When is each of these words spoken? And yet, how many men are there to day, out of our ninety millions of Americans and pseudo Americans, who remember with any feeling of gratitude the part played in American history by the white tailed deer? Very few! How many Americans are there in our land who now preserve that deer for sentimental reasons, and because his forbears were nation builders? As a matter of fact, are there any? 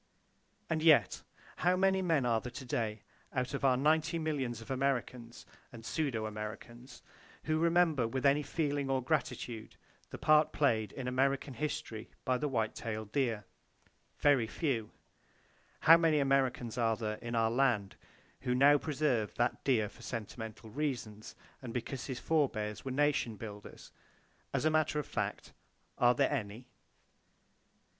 And 0.67 0.81
yet, 0.81 1.21
how 1.57 1.75
many 1.77 2.01
men 2.01 2.25
are 2.25 2.41
there 2.41 2.49
to 2.49 2.65
day, 2.65 3.03
out 3.33 3.53
of 3.53 3.63
our 3.63 3.77
ninety 3.77 4.17
millions 4.17 4.59
of 4.59 4.71
Americans 4.71 5.45
and 5.71 5.85
pseudo 5.85 6.25
Americans, 6.25 7.03
who 7.43 7.59
remember 7.59 8.07
with 8.07 8.25
any 8.25 8.41
feeling 8.41 8.89
of 8.89 9.05
gratitude 9.05 9.75
the 10.09 10.17
part 10.17 10.53
played 10.53 10.91
in 10.91 11.07
American 11.07 11.53
history 11.53 12.09
by 12.25 12.39
the 12.39 12.47
white 12.47 12.73
tailed 12.73 13.11
deer? 13.11 13.45
Very 14.17 14.47
few! 14.47 14.89
How 15.81 15.97
many 15.97 16.17
Americans 16.17 16.79
are 16.79 16.95
there 16.97 17.17
in 17.17 17.35
our 17.35 17.51
land 17.51 17.95
who 18.39 18.55
now 18.55 18.79
preserve 18.79 19.35
that 19.35 19.63
deer 19.63 19.87
for 19.87 20.01
sentimental 20.01 20.71
reasons, 20.71 21.35
and 21.61 21.75
because 21.75 22.07
his 22.07 22.19
forbears 22.19 22.83
were 22.83 22.89
nation 22.89 23.35
builders? 23.35 23.91
As 24.51 24.65
a 24.65 24.71
matter 24.71 24.97
of 24.97 25.05
fact, 25.05 25.53
are 25.99 26.15
there 26.15 26.31
any? 26.33 26.65